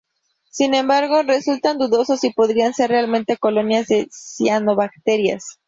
Sin 0.49 0.73
embargo, 0.73 1.21
resultan 1.21 1.77
dudosos 1.77 2.23
y 2.23 2.33
podrían 2.33 2.73
ser 2.73 2.89
realmente 2.89 3.37
colonias 3.37 3.85
de 3.85 4.09
cianobacterias. 4.11 5.59